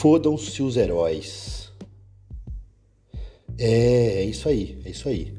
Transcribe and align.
Fodam-se 0.00 0.62
os 0.62 0.76
heróis. 0.76 1.72
É, 3.58 4.20
é 4.20 4.24
isso 4.24 4.48
aí, 4.48 4.80
é 4.84 4.90
isso 4.90 5.08
aí. 5.08 5.36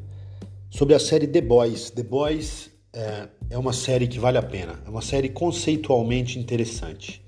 Sobre 0.70 0.94
a 0.94 1.00
série 1.00 1.28
The 1.28 1.40
Boys. 1.40 1.90
The 1.92 2.04
Boys 2.04 2.70
é, 2.92 3.30
é 3.52 3.58
uma 3.58 3.72
série 3.72 4.06
que 4.06 4.20
vale 4.20 4.38
a 4.38 4.42
pena. 4.44 4.78
É 4.86 4.90
uma 4.90 5.02
série 5.02 5.30
conceitualmente 5.30 6.38
interessante. 6.38 7.24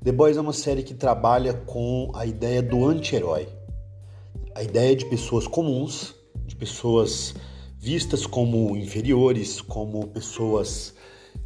The 0.00 0.12
Boys 0.12 0.36
é 0.36 0.40
uma 0.40 0.52
série 0.52 0.84
que 0.84 0.94
trabalha 0.94 1.54
com 1.54 2.12
a 2.14 2.24
ideia 2.24 2.62
do 2.62 2.86
anti-herói. 2.86 3.48
A 4.54 4.62
ideia 4.62 4.94
de 4.94 5.06
pessoas 5.06 5.48
comuns, 5.48 6.14
de 6.46 6.54
pessoas 6.54 7.34
vistas 7.76 8.28
como 8.28 8.76
inferiores, 8.76 9.60
como 9.60 10.06
pessoas 10.06 10.94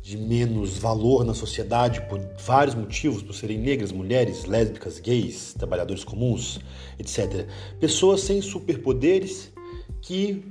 de 0.02 0.16
menos 0.16 0.78
valor 0.78 1.24
na 1.24 1.34
sociedade 1.34 2.00
por 2.02 2.20
vários 2.38 2.74
motivos, 2.74 3.22
por 3.22 3.34
serem 3.34 3.58
negras, 3.58 3.92
mulheres, 3.92 4.44
lésbicas, 4.44 4.98
gays, 4.98 5.54
trabalhadores 5.54 6.04
comuns, 6.04 6.58
etc. 6.98 7.46
Pessoas 7.78 8.22
sem 8.22 8.40
superpoderes 8.40 9.52
que 10.00 10.44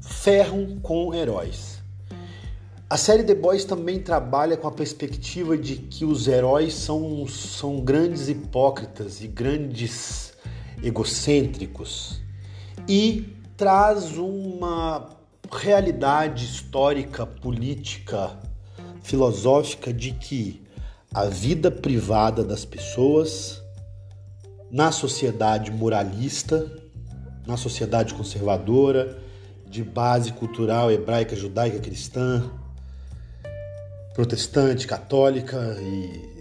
ferram 0.00 0.78
com 0.80 1.14
heróis. 1.14 1.78
A 2.90 2.96
série 2.96 3.22
The 3.22 3.34
Boys 3.34 3.66
também 3.66 4.00
trabalha 4.00 4.56
com 4.56 4.66
a 4.66 4.72
perspectiva 4.72 5.58
de 5.58 5.76
que 5.76 6.06
os 6.06 6.26
heróis 6.26 6.72
são, 6.72 7.28
são 7.28 7.80
grandes 7.80 8.30
hipócritas 8.30 9.20
e 9.20 9.28
grandes 9.28 10.32
egocêntricos 10.82 12.22
e 12.88 13.36
traz 13.58 14.16
uma 14.16 15.10
realidade 15.52 16.46
histórica, 16.46 17.26
política, 17.26 18.38
filosófica 19.02 19.92
de 19.92 20.12
que 20.12 20.62
a 21.12 21.24
vida 21.24 21.70
privada 21.70 22.44
das 22.44 22.64
pessoas 22.64 23.62
na 24.70 24.92
sociedade 24.92 25.70
moralista, 25.70 26.70
na 27.46 27.56
sociedade 27.56 28.14
conservadora, 28.14 29.18
de 29.66 29.82
base 29.82 30.32
cultural 30.32 30.90
hebraica, 30.90 31.36
judaica, 31.36 31.78
cristã, 31.78 32.50
protestante, 34.14 34.86
católica 34.86 35.76
e 35.80 36.38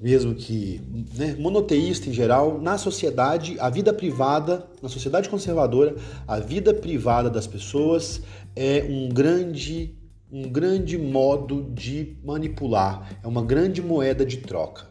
mesmo 0.00 0.34
que 0.34 0.80
né, 1.16 1.34
monoteísta 1.38 2.08
em 2.08 2.12
geral, 2.12 2.60
na 2.60 2.78
sociedade, 2.78 3.56
a 3.58 3.68
vida 3.68 3.92
privada, 3.92 4.64
na 4.80 4.88
sociedade 4.88 5.28
conservadora, 5.28 5.96
a 6.26 6.38
vida 6.38 6.72
privada 6.72 7.28
das 7.28 7.46
pessoas 7.46 8.22
é 8.54 8.86
um 8.88 9.08
grande 9.08 9.96
um 10.30 10.42
grande 10.42 10.98
modo 10.98 11.70
de 11.72 12.16
manipular, 12.22 13.18
é 13.22 13.26
uma 13.26 13.42
grande 13.42 13.80
moeda 13.80 14.26
de 14.26 14.38
troca. 14.38 14.86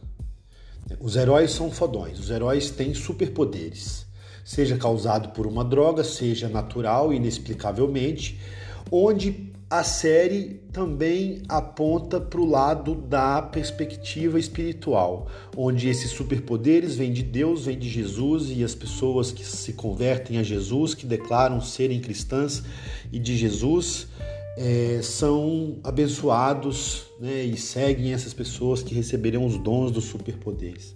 Os 1.00 1.16
heróis 1.16 1.52
são 1.52 1.70
fodões, 1.70 2.20
os 2.20 2.30
heróis 2.30 2.72
têm 2.72 2.94
superpoderes, 2.94 4.06
seja 4.44 4.78
causado 4.78 5.30
por 5.30 5.46
uma 5.46 5.64
droga, 5.64 6.04
seja 6.04 6.50
natural, 6.50 7.14
inexplicavelmente, 7.14 8.40
onde 8.92 9.54
a 9.70 9.84
série 9.84 10.62
também 10.72 11.44
aponta 11.50 12.22
para 12.22 12.40
o 12.40 12.46
lado 12.46 12.96
da 12.96 13.42
perspectiva 13.42 14.40
espiritual, 14.40 15.28
onde 15.58 15.90
esses 15.90 16.12
superpoderes 16.12 16.96
vêm 16.96 17.12
de 17.12 17.22
Deus, 17.22 17.66
vêm 17.66 17.78
de 17.78 17.90
Jesus 17.90 18.50
e 18.50 18.64
as 18.64 18.74
pessoas 18.74 19.30
que 19.30 19.46
se 19.46 19.74
convertem 19.74 20.38
a 20.38 20.44
Jesus, 20.44 20.96
que 20.96 21.06
declaram 21.06 21.60
serem 21.60 22.00
cristãs 22.00 22.64
e 23.12 23.20
de 23.20 23.36
Jesus, 23.36 24.08
é, 24.58 25.00
são 25.04 25.78
abençoados 25.84 27.06
né, 27.20 27.44
e 27.44 27.56
seguem 27.56 28.12
essas 28.12 28.34
pessoas 28.34 28.82
que 28.82 28.96
receberam 28.96 29.46
os 29.46 29.56
dons 29.60 29.92
dos 29.92 30.06
superpoderes. 30.06 30.96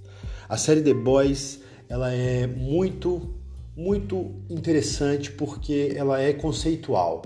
A 0.50 0.58
série 0.58 0.81
The 0.81 0.95
Boys 0.95 1.62
ela 1.88 2.12
é 2.12 2.48
muito, 2.48 3.36
muito 3.78 4.41
interessante 4.50 5.31
porque 5.31 5.94
ela 5.96 6.19
é 6.19 6.34
conceitual. 6.34 7.22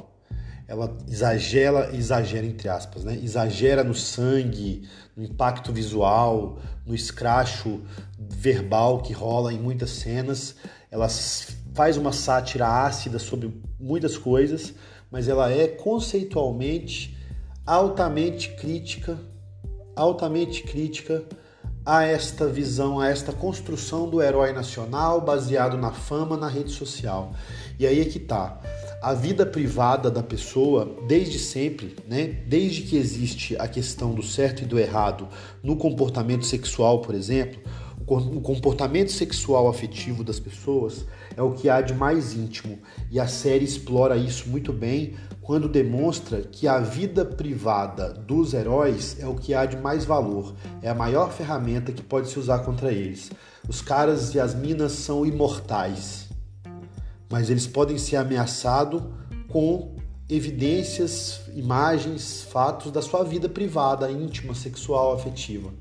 Ela 0.67 0.97
exagera, 1.07 1.95
exagera 1.95 2.45
entre 2.45 2.67
aspas, 2.67 3.05
né? 3.05 3.17
exagera 3.21 3.83
no 3.83 3.93
sangue, 3.93 4.87
no 5.15 5.23
impacto 5.23 5.71
visual, 5.71 6.59
no 6.85 6.93
escracho 6.93 7.81
verbal 8.19 9.01
que 9.03 9.13
rola 9.13 9.53
em 9.53 9.59
muitas 9.59 9.91
cenas. 9.91 10.55
Ela 10.91 11.07
faz 11.73 11.95
uma 11.95 12.11
sátira 12.11 12.67
ácida 12.67 13.19
sobre 13.19 13.53
muitas 13.85 14.17
coisas, 14.17 14.73
mas 15.11 15.27
ela 15.27 15.51
é 15.51 15.67
conceitualmente 15.67 17.15
altamente 17.63 18.49
crítica, 18.55 19.19
altamente 19.95 20.63
crítica 20.63 21.23
a 21.85 22.03
esta 22.03 22.47
visão, 22.47 22.99
a 22.99 23.07
esta 23.07 23.31
construção 23.31 24.09
do 24.09 24.19
herói 24.21 24.51
nacional 24.51 25.21
baseado 25.21 25.77
na 25.77 25.91
fama 25.91 26.35
na 26.35 26.47
rede 26.47 26.71
social. 26.71 27.33
E 27.77 27.85
aí 27.85 28.01
é 28.01 28.05
que 28.05 28.17
tá. 28.17 28.59
A 29.03 29.13
vida 29.13 29.45
privada 29.45 30.09
da 30.09 30.23
pessoa, 30.23 30.97
desde 31.07 31.37
sempre, 31.37 31.95
né? 32.07 32.23
Desde 32.47 32.81
que 32.81 32.97
existe 32.97 33.55
a 33.57 33.67
questão 33.67 34.15
do 34.15 34.23
certo 34.23 34.63
e 34.63 34.65
do 34.65 34.79
errado 34.79 35.27
no 35.61 35.75
comportamento 35.75 36.43
sexual, 36.43 37.01
por 37.01 37.13
exemplo, 37.13 37.61
o 38.07 38.41
comportamento 38.41 39.11
sexual 39.11 39.67
afetivo 39.67 40.23
das 40.23 40.39
pessoas 40.39 41.05
é 41.35 41.41
o 41.41 41.51
que 41.51 41.69
há 41.69 41.81
de 41.81 41.93
mais 41.93 42.33
íntimo, 42.33 42.79
e 43.11 43.19
a 43.19 43.27
série 43.27 43.65
explora 43.65 44.17
isso 44.17 44.49
muito 44.49 44.71
bem 44.73 45.15
quando 45.41 45.69
demonstra 45.69 46.41
que 46.41 46.67
a 46.67 46.79
vida 46.79 47.23
privada 47.23 48.13
dos 48.13 48.53
heróis 48.53 49.17
é 49.19 49.27
o 49.27 49.35
que 49.35 49.53
há 49.53 49.65
de 49.65 49.77
mais 49.77 50.05
valor, 50.05 50.55
é 50.81 50.89
a 50.89 50.95
maior 50.95 51.31
ferramenta 51.31 51.91
que 51.91 52.01
pode 52.01 52.29
se 52.29 52.39
usar 52.39 52.59
contra 52.59 52.91
eles. 52.91 53.31
Os 53.67 53.81
caras 53.81 54.33
e 54.33 54.39
as 54.39 54.55
minas 54.55 54.93
são 54.93 55.25
imortais, 55.25 56.29
mas 57.29 57.49
eles 57.49 57.67
podem 57.67 57.97
ser 57.97 58.15
ameaçados 58.15 59.03
com 59.47 59.95
evidências, 60.27 61.41
imagens, 61.53 62.43
fatos 62.43 62.91
da 62.91 63.01
sua 63.01 63.23
vida 63.23 63.47
privada, 63.47 64.11
íntima, 64.11 64.55
sexual, 64.55 65.13
afetiva 65.13 65.71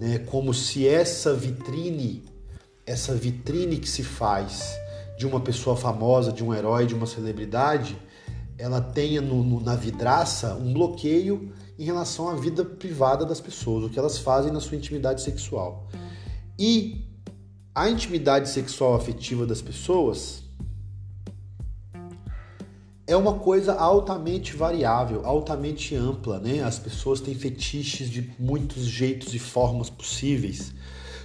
né? 0.00 0.18
como 0.18 0.52
se 0.52 0.86
essa 0.86 1.34
vitrine, 1.34 2.22
essa 2.86 3.14
vitrine 3.14 3.78
que 3.78 3.88
se 3.88 4.02
faz 4.02 4.76
de 5.18 5.26
uma 5.26 5.40
pessoa 5.40 5.76
famosa, 5.76 6.32
de 6.32 6.44
um 6.44 6.52
herói, 6.52 6.86
de 6.86 6.94
uma 6.94 7.06
celebridade, 7.06 7.96
ela 8.58 8.80
tenha 8.80 9.20
no, 9.20 9.42
no, 9.42 9.60
na 9.60 9.74
vidraça 9.74 10.54
um 10.54 10.72
bloqueio 10.72 11.52
em 11.78 11.84
relação 11.84 12.28
à 12.28 12.34
vida 12.34 12.64
privada 12.64 13.24
das 13.24 13.40
pessoas, 13.40 13.84
o 13.84 13.90
que 13.90 13.98
elas 13.98 14.18
fazem 14.18 14.52
na 14.52 14.60
sua 14.60 14.76
intimidade 14.76 15.22
sexual. 15.22 15.88
E 16.58 17.04
a 17.74 17.88
intimidade 17.88 18.48
sexual 18.48 18.94
afetiva 18.94 19.44
das 19.44 19.60
pessoas 19.60 20.44
é 23.06 23.16
uma 23.16 23.34
coisa 23.34 23.74
altamente 23.74 24.56
variável, 24.56 25.26
altamente 25.26 25.94
ampla, 25.94 26.38
né? 26.38 26.62
As 26.62 26.78
pessoas 26.78 27.20
têm 27.20 27.34
fetiches 27.34 28.08
de 28.08 28.32
muitos 28.38 28.84
jeitos 28.84 29.34
e 29.34 29.38
formas 29.38 29.90
possíveis. 29.90 30.72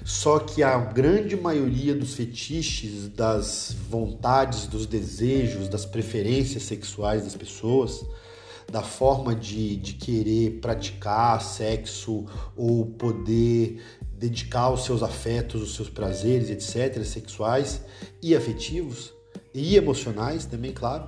Só 0.03 0.39
que 0.39 0.63
a 0.63 0.77
grande 0.77 1.35
maioria 1.35 1.93
dos 1.93 2.13
fetiches, 2.13 3.09
das 3.09 3.75
vontades, 3.89 4.67
dos 4.67 4.85
desejos, 4.85 5.67
das 5.67 5.85
preferências 5.85 6.63
sexuais 6.63 7.23
das 7.23 7.35
pessoas, 7.35 8.05
da 8.71 8.81
forma 8.81 9.35
de, 9.35 9.75
de 9.75 9.93
querer 9.93 10.59
praticar 10.61 11.41
sexo 11.41 12.25
ou 12.55 12.85
poder 12.85 13.81
dedicar 14.11 14.69
os 14.69 14.83
seus 14.83 15.01
afetos, 15.01 15.61
os 15.61 15.75
seus 15.75 15.89
prazeres, 15.89 16.49
etc., 16.49 17.03
sexuais 17.03 17.81
e 18.21 18.35
afetivos 18.35 19.13
e 19.53 19.75
emocionais 19.75 20.45
também, 20.45 20.71
claro, 20.71 21.07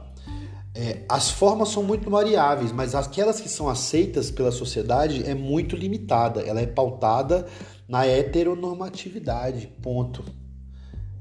é, 0.74 1.04
as 1.10 1.30
formas 1.30 1.70
são 1.70 1.84
muito 1.84 2.10
variáveis, 2.10 2.72
mas 2.72 2.96
aquelas 2.96 3.42
que 3.42 3.50
são 3.50 3.68
aceitas 3.68 4.32
pela 4.32 4.52
sociedade 4.52 5.24
é 5.30 5.36
muito 5.36 5.76
limitada. 5.76 6.42
Ela 6.42 6.62
é 6.62 6.66
pautada 6.66 7.46
na 7.92 8.06
heteronormatividade, 8.08 9.68
ponto. 9.82 10.24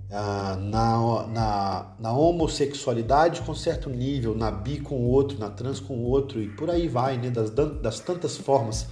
Ah, 0.09 0.57
na, 0.57 1.27
na, 1.27 1.97
na 1.99 2.13
homossexualidade 2.13 3.43
com 3.43 3.55
certo 3.55 3.91
nível, 3.91 4.37
na 4.37 4.53
bi 4.53 4.79
com 4.79 5.05
outro, 5.05 5.37
na 5.39 5.51
trans 5.51 5.81
com 5.81 5.99
outro, 6.05 6.41
e 6.41 6.49
por 6.49 6.71
aí 6.71 6.87
vai, 6.87 7.17
né? 7.17 7.29
das, 7.29 7.51
das 7.51 8.01
tantas 8.01 8.37
formas 8.37 8.87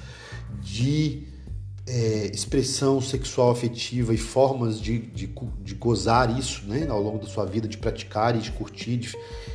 de 0.60 1.26
é, 1.88 2.26
expressão 2.26 3.00
sexual 3.00 3.50
afetiva 3.50 4.12
e 4.12 4.18
formas 4.18 4.80
de, 4.80 4.98
de, 4.98 5.32
de, 5.62 5.74
gozar 5.74 6.36
isso 6.36 6.64
né, 6.66 6.86
ao 6.88 7.00
longo 7.00 7.18
da 7.18 7.26
sua 7.26 7.46
vida, 7.46 7.66
de 7.66 7.78
praticar 7.78 8.36
e 8.36 8.40
de 8.40 8.52
curtir, 8.52 8.96
de, 8.98 9.12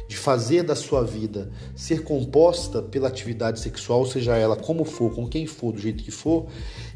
de 0.08 0.18
fazer 0.18 0.64
da 0.64 0.76
sua 0.76 1.04
vida 1.04 1.52
ser 1.76 2.04
composta 2.04 2.82
pela 2.82 3.08
atividade 3.08 3.60
sexual, 3.60 4.06
seja 4.06 4.36
ela 4.36 4.56
como 4.56 4.84
for, 4.84 5.14
com 5.14 5.28
quem 5.28 5.46
for, 5.46 5.74
do 5.74 5.80
jeito 5.80 6.04
que 6.04 6.12
for, 6.12 6.48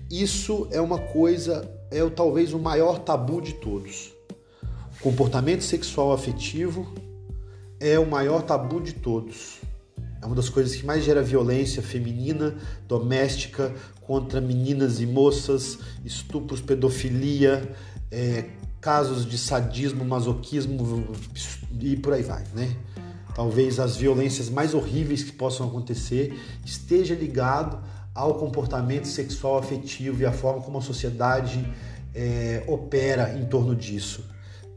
isso 0.09 0.67
é 0.71 0.79
uma 0.79 0.99
coisa, 0.99 1.69
é 1.91 2.07
talvez 2.09 2.53
o 2.53 2.59
maior 2.59 2.99
tabu 2.99 3.41
de 3.41 3.53
todos. 3.53 4.13
Comportamento 5.01 5.61
sexual 5.63 6.13
afetivo 6.13 6.93
é 7.79 7.99
o 7.99 8.09
maior 8.09 8.41
tabu 8.41 8.81
de 8.81 8.93
todos. 8.93 9.59
É 10.21 10.25
uma 10.25 10.35
das 10.35 10.49
coisas 10.49 10.75
que 10.75 10.85
mais 10.85 11.03
gera 11.03 11.21
violência 11.21 11.81
feminina, 11.81 12.55
doméstica, 12.87 13.73
contra 14.01 14.41
meninas 14.41 14.99
e 14.99 15.05
moças, 15.05 15.77
estupros, 16.03 16.61
pedofilia, 16.61 17.75
é, 18.09 18.45
casos 18.79 19.25
de 19.25 19.37
sadismo, 19.37 20.05
masoquismo 20.05 21.05
e 21.79 21.97
por 21.97 22.13
aí 22.13 22.23
vai, 22.23 22.43
né? 22.55 22.75
Talvez 23.35 23.79
as 23.79 23.95
violências 23.95 24.49
mais 24.49 24.73
horríveis 24.73 25.23
que 25.23 25.31
possam 25.31 25.67
acontecer 25.67 26.33
esteja 26.65 27.13
ligado 27.13 27.79
ao 28.17 28.33
comportamento 28.33 29.07
sexual 29.07 29.59
afetivo 29.59 30.23
e 30.23 30.25
à 30.25 30.31
forma 30.31 30.59
como 30.61 30.79
a 30.79 30.81
sociedade 30.81 31.71
é, 32.15 32.63
opera 32.67 33.37
em 33.37 33.45
torno 33.45 33.75
disso. 33.75 34.25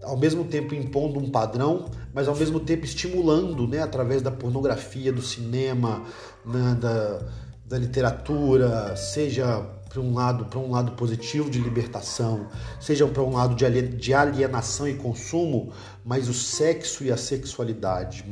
Ao 0.03 0.17
mesmo 0.17 0.45
tempo 0.45 0.75
impondo 0.75 1.19
um 1.19 1.31
padrão, 1.31 1.87
mas 2.13 2.29
ao 2.29 2.37
mesmo 2.37 2.61
tempo 2.61 2.85
estimulando, 2.85 3.67
né, 3.67 3.81
através 3.81 4.21
da 4.21 4.31
pornografia, 4.31 5.11
do 5.11 5.23
cinema, 5.23 6.05
né, 6.45 6.77
da, 6.79 7.23
da 7.65 7.79
literatura, 7.79 8.95
seja 8.95 9.67
para 9.89 10.01
um 10.01 10.15
lado 10.15 10.45
para 10.45 10.59
um 10.59 10.71
lado 10.71 10.93
positivo 10.93 11.51
de 11.51 11.59
libertação, 11.59 12.47
seja 12.79 13.07
para 13.07 13.23
um 13.23 13.33
lado 13.33 13.55
de 13.57 14.15
alienação 14.15 14.87
e 14.87 14.95
consumo, 14.95 15.73
mas 16.05 16.29
o 16.29 16.35
sexo 16.35 17.05
e 17.05 17.11
a 17.11 17.17
sexualidade, 17.17 18.25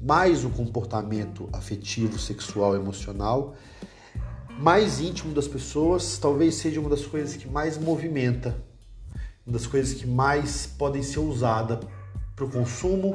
mais 0.00 0.44
o 0.44 0.50
comportamento 0.50 1.48
afetivo, 1.52 2.18
sexual, 2.18 2.76
emocional, 2.76 3.56
mais 4.58 5.00
íntimo 5.00 5.34
das 5.34 5.46
pessoas, 5.46 6.18
talvez 6.18 6.54
seja 6.56 6.80
uma 6.80 6.88
das 6.88 7.04
coisas 7.04 7.36
que 7.36 7.48
mais 7.48 7.76
movimenta, 7.78 8.56
uma 9.46 9.52
das 9.52 9.66
coisas 9.66 9.94
que 9.94 10.06
mais 10.06 10.66
podem 10.66 11.02
ser 11.02 11.20
usada 11.20 11.80
para 12.34 12.44
o 12.44 12.50
consumo, 12.50 13.14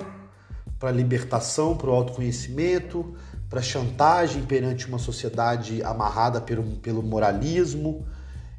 para 0.79 0.89
a 0.89 0.91
libertação, 0.91 1.75
para 1.75 1.89
o 1.89 1.93
autoconhecimento, 1.93 3.15
para 3.49 3.61
chantagem 3.61 4.43
perante 4.43 4.87
uma 4.87 4.97
sociedade 4.97 5.83
amarrada 5.83 6.39
pelo, 6.39 6.63
pelo 6.77 7.03
moralismo. 7.03 8.05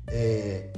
É... 0.06 0.73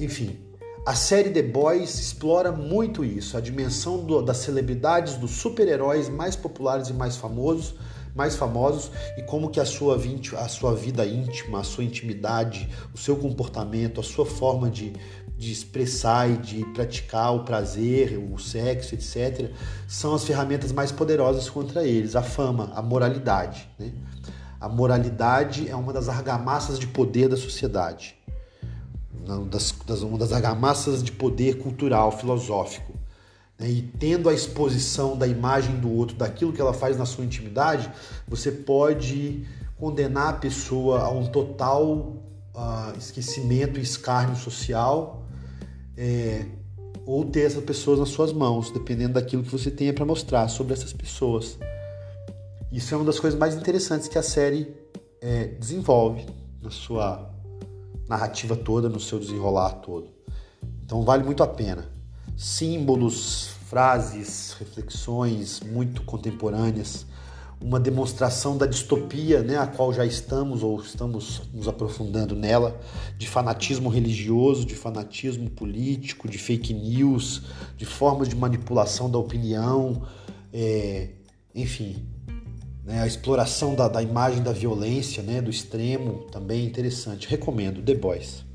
Enfim, 0.00 0.40
a 0.86 0.94
série 0.94 1.30
The 1.30 1.42
Boys 1.42 1.98
explora 2.00 2.50
muito 2.50 3.04
isso, 3.04 3.36
a 3.36 3.40
dimensão 3.40 4.04
do, 4.04 4.22
das 4.22 4.38
celebridades, 4.38 5.14
dos 5.14 5.32
super-heróis 5.32 6.08
mais 6.08 6.34
populares 6.34 6.88
e 6.88 6.92
mais 6.92 7.16
famosos, 7.16 7.74
mais 8.14 8.36
famosos 8.36 8.90
e 9.16 9.22
como 9.22 9.50
que 9.50 9.58
a 9.58 9.64
sua, 9.64 9.96
a 10.38 10.48
sua 10.48 10.74
vida 10.74 11.06
íntima, 11.06 11.60
a 11.60 11.64
sua 11.64 11.84
intimidade, 11.84 12.68
o 12.94 12.98
seu 12.98 13.16
comportamento, 13.16 14.00
a 14.00 14.04
sua 14.04 14.26
forma 14.26 14.70
de 14.70 14.92
de 15.42 15.50
expressar 15.50 16.30
e 16.30 16.36
de 16.36 16.64
praticar 16.66 17.34
o 17.34 17.42
prazer, 17.42 18.16
o 18.16 18.38
sexo, 18.38 18.94
etc., 18.94 19.50
são 19.88 20.14
as 20.14 20.24
ferramentas 20.24 20.70
mais 20.70 20.92
poderosas 20.92 21.50
contra 21.50 21.84
eles. 21.84 22.14
A 22.14 22.22
fama, 22.22 22.70
a 22.76 22.80
moralidade. 22.80 23.68
Né? 23.76 23.92
A 24.60 24.68
moralidade 24.68 25.68
é 25.68 25.74
uma 25.74 25.92
das 25.92 26.08
argamassas 26.08 26.78
de 26.78 26.86
poder 26.86 27.28
da 27.28 27.36
sociedade, 27.36 28.14
uma 29.26 29.44
das, 29.46 29.72
uma 30.02 30.16
das 30.16 30.32
argamassas 30.32 31.02
de 31.02 31.10
poder 31.10 31.58
cultural, 31.58 32.12
filosófico. 32.12 32.91
Né? 33.62 33.70
E 33.70 33.82
tendo 33.82 34.28
a 34.28 34.34
exposição 34.34 35.16
da 35.16 35.26
imagem 35.26 35.78
do 35.78 35.90
outro, 35.90 36.16
daquilo 36.16 36.52
que 36.52 36.60
ela 36.60 36.74
faz 36.74 36.98
na 36.98 37.06
sua 37.06 37.24
intimidade, 37.24 37.90
você 38.26 38.50
pode 38.50 39.46
condenar 39.78 40.30
a 40.30 40.32
pessoa 40.32 41.00
a 41.00 41.10
um 41.10 41.26
total 41.26 42.16
uh, 42.54 42.98
esquecimento 42.98 43.78
e 43.78 43.82
escárnio 43.82 44.36
social 44.36 45.24
é, 45.96 46.44
ou 47.06 47.24
ter 47.24 47.42
essas 47.42 47.62
pessoas 47.64 47.98
nas 48.00 48.08
suas 48.08 48.32
mãos, 48.32 48.70
dependendo 48.70 49.14
daquilo 49.14 49.42
que 49.42 49.50
você 49.50 49.70
tenha 49.70 49.92
para 49.92 50.04
mostrar 50.04 50.48
sobre 50.48 50.72
essas 50.72 50.92
pessoas. 50.92 51.56
Isso 52.70 52.92
é 52.94 52.96
uma 52.96 53.04
das 53.04 53.20
coisas 53.20 53.38
mais 53.38 53.54
interessantes 53.54 54.08
que 54.08 54.18
a 54.18 54.22
série 54.22 54.74
é, 55.20 55.46
desenvolve 55.46 56.26
na 56.60 56.70
sua 56.70 57.30
narrativa 58.08 58.56
toda, 58.56 58.88
no 58.88 58.98
seu 58.98 59.18
desenrolar 59.18 59.74
todo. 59.74 60.08
Então 60.84 61.02
vale 61.04 61.22
muito 61.22 61.42
a 61.42 61.46
pena. 61.46 62.01
Símbolos, 62.36 63.50
frases, 63.68 64.56
reflexões 64.58 65.60
muito 65.60 66.02
contemporâneas 66.02 67.06
uma 67.62 67.78
demonstração 67.78 68.58
da 68.58 68.66
distopia, 68.66 69.42
né, 69.42 69.56
a 69.56 69.66
qual 69.66 69.92
já 69.92 70.04
estamos 70.04 70.62
ou 70.62 70.80
estamos 70.80 71.42
nos 71.54 71.68
aprofundando 71.68 72.34
nela, 72.34 72.78
de 73.16 73.28
fanatismo 73.28 73.88
religioso, 73.88 74.66
de 74.66 74.74
fanatismo 74.74 75.48
político, 75.48 76.28
de 76.28 76.38
fake 76.38 76.74
news, 76.74 77.42
de 77.76 77.84
formas 77.84 78.28
de 78.28 78.34
manipulação 78.34 79.08
da 79.08 79.18
opinião, 79.18 80.02
é, 80.52 81.10
enfim, 81.54 82.04
né, 82.84 83.00
a 83.00 83.06
exploração 83.06 83.74
da, 83.74 83.86
da, 83.86 84.02
imagem 84.02 84.42
da 84.42 84.52
violência, 84.52 85.22
né, 85.22 85.40
do 85.40 85.50
extremo, 85.50 86.24
também 86.32 86.62
é 86.62 86.64
interessante. 86.64 87.28
Recomendo, 87.28 87.80
The 87.80 87.94
Boys. 87.94 88.51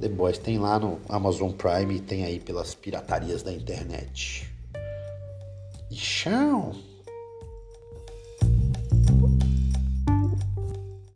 The 0.00 0.08
Boys 0.08 0.38
tem 0.38 0.58
lá 0.58 0.78
no 0.78 1.00
Amazon 1.08 1.50
Prime 1.50 1.96
e 1.96 2.00
tem 2.00 2.24
aí 2.24 2.38
pelas 2.38 2.74
piratarias 2.74 3.42
da 3.42 3.52
internet. 3.52 4.48
E! 5.90 6.87